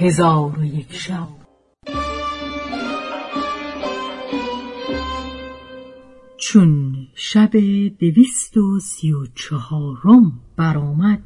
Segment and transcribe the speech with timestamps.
[0.00, 1.28] هزار و یک شب.
[6.36, 7.50] چون شب
[7.98, 11.22] دویست و سی و چهارم برآمد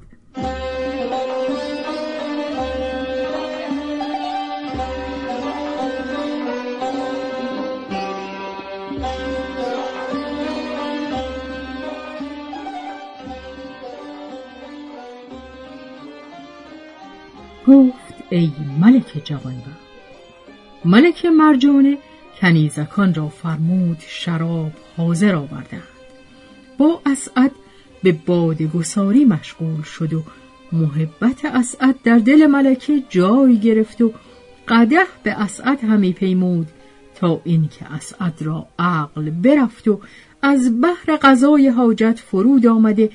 [17.67, 19.85] گفت ای ملک جوانبخت
[20.85, 21.99] ملک مرجانه
[22.41, 25.83] کنیزکان را فرمود شراب حاضر آوردند.
[26.79, 27.51] با اسعد
[28.03, 30.23] به بادگساری مشغول شد و
[30.73, 34.13] محبت اسعد در دل ملکه جای گرفت و
[34.69, 36.69] قده به اسعد همی پیمود
[37.15, 40.01] تا اینکه اسعد را عقل برفت و
[40.43, 43.11] از بحر غذای حاجت فرود آمده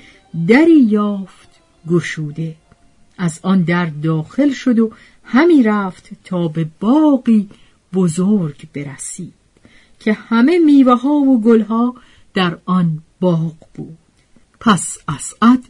[0.48, 1.50] دری یافت
[1.88, 2.56] گشوده.
[3.20, 4.92] از آن در داخل شد و
[5.24, 7.50] همی رفت تا به باقی
[7.94, 9.34] بزرگ برسید
[10.00, 11.96] که همه میوه ها و گل ها
[12.34, 13.98] در آن باغ بود.
[14.60, 15.64] پس اسعد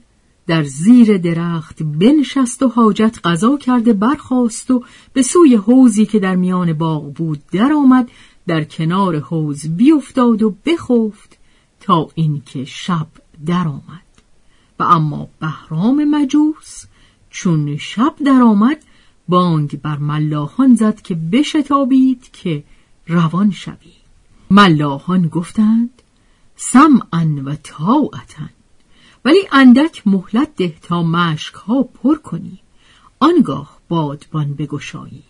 [0.48, 4.84] در زیر درخت بنشست و حاجت غذا کرده برخاست و
[5.14, 8.10] به سوی حوزی که در میان باغ بود درآمد
[8.48, 11.38] در کنار حوز بیافتاد و بخفت
[11.80, 13.08] تا اینکه شب
[13.46, 14.10] درآمد.
[14.80, 16.86] و اما بهرام مجوس
[17.30, 18.84] چون شب درآمد
[19.28, 22.64] بانگ بر ملاحان زد که بشتابید که
[23.08, 24.00] روان شوید.
[24.52, 26.02] ملاحان گفتند
[26.56, 28.50] سمعا و طاعتا.
[29.26, 32.60] ولی اندک مهلت ده تا مشک ها پر کنی.
[33.20, 35.24] آنگاه بادبان بگشایی.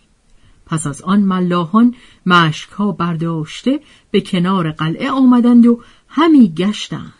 [0.66, 1.94] پس از آن ملاحان
[2.26, 7.19] مشک ها برداشته به کنار قلعه آمدند و همی گشتند.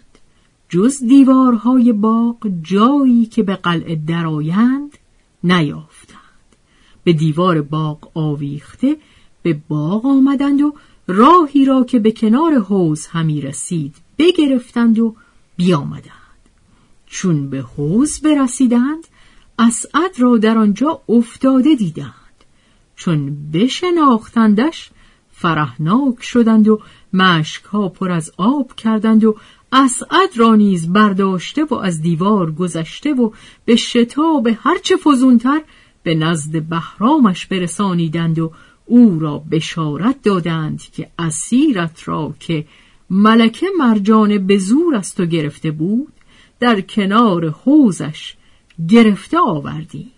[0.70, 4.98] جز دیوارهای باغ جایی که به قلعه درآیند
[5.44, 6.20] نیافتند.
[7.04, 8.96] به دیوار باغ آویخته
[9.42, 10.74] به باغ آمدند و
[11.06, 15.14] راهی را که به کنار حوز همی رسید بگرفتند و
[15.56, 16.10] بیامدند.
[17.06, 19.06] چون به حوز برسیدند
[19.58, 22.14] اسعد را در آنجا افتاده دیدند.
[22.96, 24.90] چون بشناختندش
[25.32, 26.80] فرهناک شدند و
[27.12, 29.36] مشک ها پر از آب کردند و
[29.72, 33.30] اسعد را نیز برداشته و از دیوار گذشته و
[33.64, 35.60] به شتاب هرچه فزونتر
[36.02, 38.52] به نزد بهرامش برسانیدند و
[38.86, 42.64] او را بشارت دادند که اسیرت را که
[43.10, 46.12] ملکه مرجان به زور است و گرفته بود
[46.60, 48.34] در کنار حوزش
[48.88, 50.10] گرفته آوردی.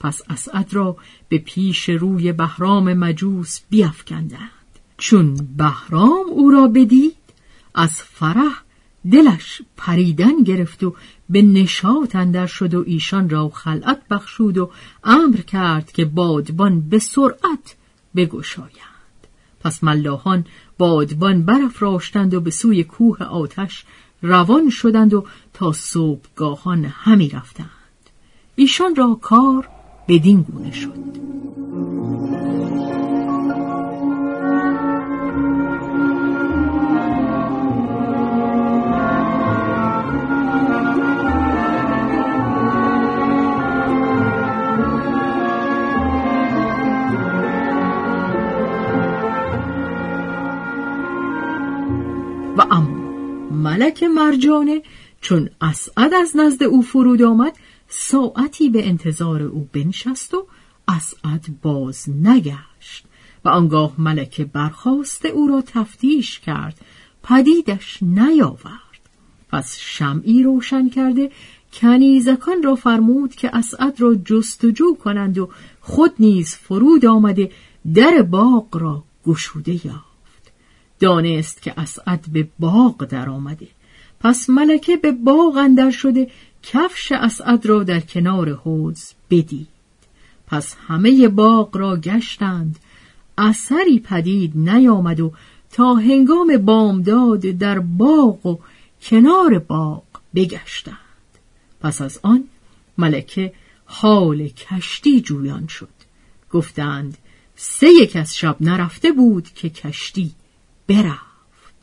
[0.00, 0.96] پس اسعد را
[1.28, 4.50] به پیش روی بهرام مجوس بیافکندند
[4.98, 7.16] چون بهرام او را بدید
[7.74, 8.62] از فرح
[9.12, 10.94] دلش پریدن گرفت و
[11.30, 14.70] به نشاط اندر شد و ایشان را خلعت بخشود و
[15.04, 17.76] امر کرد که بادبان به سرعت
[18.16, 19.26] بگشایند.
[19.60, 20.44] پس ملاحان
[20.78, 23.84] بادبان برافراشتند و به سوی کوه آتش
[24.22, 27.68] روان شدند و تا صبحگاهان همی رفتند.
[28.56, 29.68] ایشان را کار
[30.08, 31.27] بدین گونه شد.
[53.78, 54.82] ملک مرجانه
[55.20, 57.56] چون اسعد از نزد او فرود آمد
[57.88, 60.46] ساعتی به انتظار او بنشست و
[60.88, 63.04] اسعد باز نگشت.
[63.44, 66.80] و آنگاه ملکه برخواست او را تفتیش کرد
[67.22, 68.98] پدیدش نیاورد.
[69.48, 71.30] پس شمعی روشن کرده
[71.72, 75.48] کنیزکان را فرمود که اسعد را جستجو کنند و
[75.80, 77.52] خود نیز فرود آمده
[77.94, 80.07] در باغ را گشوده یافت.
[81.00, 83.68] دانست که اسعد به باغ در آمده.
[84.20, 86.30] پس ملکه به باغ اندر شده
[86.62, 89.68] کفش اسعد را در کنار حوز بدید.
[90.46, 92.78] پس همه باغ را گشتند.
[93.38, 95.32] اثری پدید نیامد و
[95.70, 98.58] تا هنگام بامداد در باغ و
[99.02, 100.02] کنار باغ
[100.34, 100.96] بگشتند.
[101.80, 102.44] پس از آن
[102.98, 103.52] ملکه
[103.84, 105.88] حال کشتی جویان شد.
[106.50, 107.18] گفتند
[107.56, 110.32] سه یک از شب نرفته بود که کشتی
[110.88, 111.74] برفت.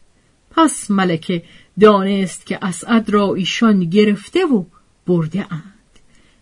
[0.52, 1.44] پس ملکه
[1.80, 4.64] دانست که اسعد را ایشان گرفته و
[5.08, 5.74] برده اند.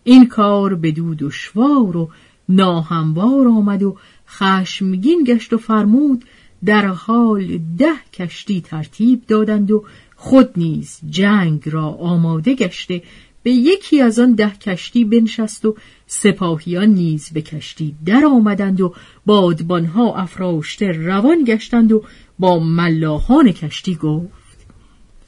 [0.04, 2.10] این کار به دو دشوار و
[2.48, 3.96] ناهموار آمد و
[4.28, 6.24] خشمگین گشت و فرمود
[6.64, 9.84] در حال ده کشتی ترتیب دادند و
[10.16, 13.02] خود نیز جنگ را آماده گشته
[13.44, 15.76] به یکی از آن ده کشتی بنشست و
[16.06, 18.94] سپاهیان نیز به کشتی در آمدند و
[19.26, 22.04] بادبانها افراشته روان گشتند و
[22.38, 24.66] با ملاحان کشتی گفت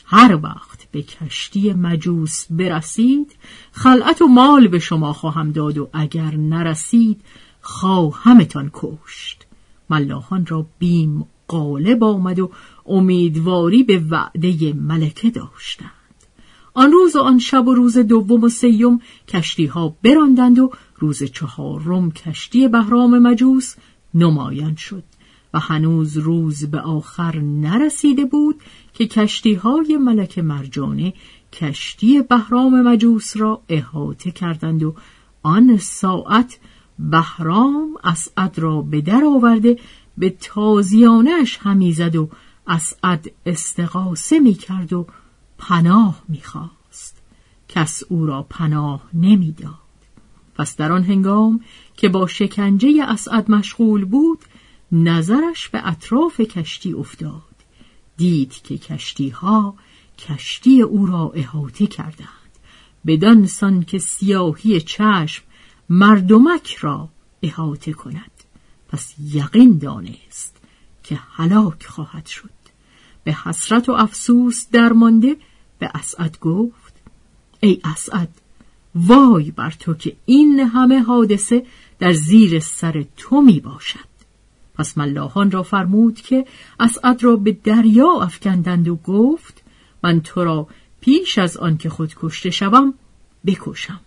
[0.05, 3.37] هر وقت به کشتی مجوس برسید
[3.73, 7.21] خلعت و مال به شما خواهم داد و اگر نرسید
[7.61, 9.47] خواهمتان کشت.
[9.91, 12.51] ملاحان را بیم غالب آمد و
[12.87, 15.96] امیدواری به وعده ملکه داشتند.
[16.77, 21.23] آن روز و آن شب و روز دوم و سیوم کشتی ها براندند و روز
[21.23, 23.75] چهارم کشتی بهرام مجوس
[24.15, 25.05] نمایان شد
[25.55, 28.61] و هنوز روز به آخر نرسیده بود
[28.95, 31.15] که کشتی های ملک مرجانه
[31.53, 34.95] کشتی بهرام مجوس را احاطه کردند و
[35.43, 36.59] آن ساعت
[36.99, 39.79] بهرام اسعد را به در آورده
[40.19, 42.29] به تازیانش همی زد و
[42.67, 45.07] اسعد استقاسه می کرد و
[45.59, 47.23] پناه می‌خواست.
[47.69, 49.75] کس او را پناه نمی‌داد.
[50.55, 51.61] پس در آن هنگام
[51.97, 54.39] که با شکنجه اسعد مشغول بود
[54.93, 57.43] نظرش به اطراف کشتی افتاد.
[58.17, 59.75] دید که کشتی ها
[60.19, 62.29] کشتی او را احاطه کردند.
[63.07, 65.45] بدان سان که سیاهی چشم
[65.89, 67.09] مردمک را
[67.43, 68.31] احاطه کند.
[68.89, 70.57] پس یقین دانست
[71.03, 72.56] که هلاک خواهد شد.
[73.27, 75.37] به حسرت و افسوس درمانده
[75.79, 76.95] به اسعد گفت
[77.61, 78.29] ای اسعد
[78.95, 81.67] وای بر تو که این همه حادثه
[81.99, 84.09] در زیر سر تو می باشد
[84.75, 86.47] پس ملاحان را فرمود که
[86.81, 89.63] اسعد را به دریا افکندند و گفت
[90.03, 90.69] من تو را
[91.01, 92.95] پیش از آن که خود کشته شوم
[93.47, 94.01] بکشم.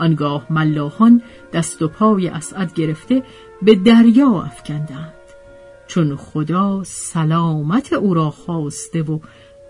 [0.00, 3.22] آنگاه ملاحان دست و پای اسعد گرفته
[3.62, 5.14] به دریا افکندند.
[5.86, 9.18] چون خدا سلامت او را خواسته و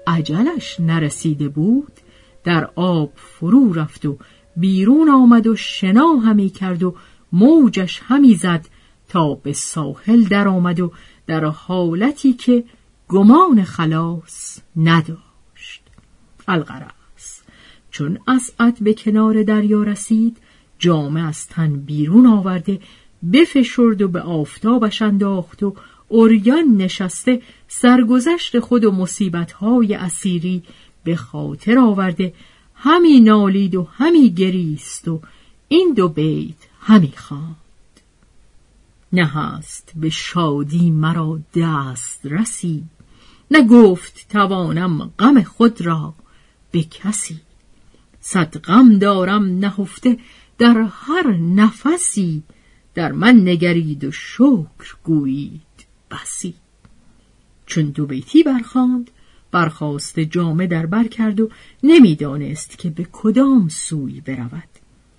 [0.07, 1.93] عجلش نرسیده بود
[2.45, 4.19] در آب فرو رفت و
[4.57, 6.95] بیرون آمد و شنا همی کرد و
[7.33, 8.67] موجش همی زد
[9.09, 10.93] تا به ساحل در آمد و
[11.27, 12.65] در حالتی که
[13.09, 15.83] گمان خلاص نداشت.
[16.49, 17.00] القرار
[17.91, 20.37] چون اسعد به کنار دریا رسید
[20.79, 22.81] جامه از تن بیرون آورده
[23.33, 25.75] بفشرد و به آفتابش انداخت و
[26.09, 30.63] اوریان نشسته سرگذشت خود و مصیبتهای اسیری
[31.05, 32.35] به خاطر آورده.
[32.75, 35.21] همی نالید و همی گریست و
[35.69, 37.57] این دو بیت همی خواند.
[39.13, 42.85] نه هست به شادی مرا دست رسی
[43.51, 46.15] نه گفت توانم غم خود را
[46.71, 47.41] به کسی.
[48.33, 50.19] صد غم دارم نهفته
[50.59, 52.43] در هر نفسی
[52.95, 55.87] در من نگرید و شکر گویید.
[56.11, 56.55] بسی.
[57.67, 59.11] چون دو بیتی برخاند
[59.51, 61.51] برخواست جامه در بر کرد و
[61.83, 64.69] نمی‌دانست که به کدام سوی برود.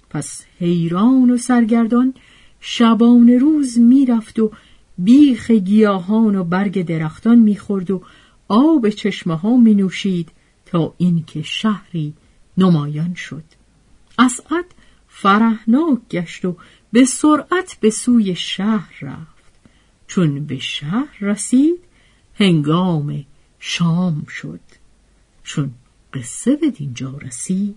[0.10, 2.14] پس حیران و سرگردان
[2.60, 4.52] شبان روز می‌رفت و
[4.98, 8.02] بیخ گیاهان و برگ درختان می‌خورد و
[8.48, 10.30] آب چشمه ها می نوشید
[10.66, 12.14] تا اینکه شهری
[12.62, 13.44] نمایان شد.
[14.20, 14.66] اسعد
[15.08, 16.58] فرهناک گشت و
[16.92, 19.42] به سرعت به سوی شهر رفت.
[20.08, 21.80] چون به شهر رسید
[22.36, 23.26] هنگام
[23.60, 24.60] شام شد.
[25.44, 25.72] چون
[26.14, 27.76] قصه به دینجا رسید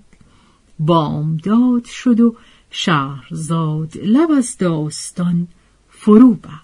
[0.79, 2.37] بامداد شد و
[2.71, 5.49] شهرزاد لب از داستان
[5.89, 6.64] فرو بست